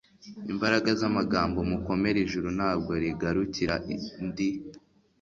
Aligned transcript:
imbaraga 0.51 0.89
zamagambo 1.01 1.59
mukomere 1.71 2.17
ijuru 2.25 2.47
ntabwo 2.57 2.91
rigarukira 3.03 3.75
ndi 4.27 4.49